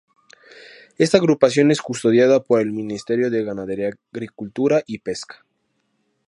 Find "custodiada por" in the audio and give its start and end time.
1.83-2.59